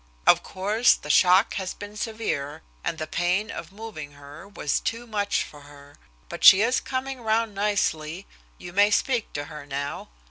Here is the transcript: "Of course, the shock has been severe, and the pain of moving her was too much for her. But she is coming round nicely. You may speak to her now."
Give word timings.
"Of 0.25 0.41
course, 0.41 0.95
the 0.95 1.11
shock 1.11 1.53
has 1.61 1.75
been 1.75 1.95
severe, 1.95 2.63
and 2.83 2.97
the 2.97 3.05
pain 3.05 3.51
of 3.51 3.71
moving 3.71 4.13
her 4.13 4.47
was 4.47 4.79
too 4.79 5.05
much 5.05 5.43
for 5.43 5.61
her. 5.61 5.95
But 6.27 6.43
she 6.43 6.63
is 6.63 6.79
coming 6.81 7.21
round 7.21 7.53
nicely. 7.53 8.25
You 8.57 8.73
may 8.73 8.89
speak 8.89 9.31
to 9.33 9.43
her 9.43 9.63
now." 9.67 10.09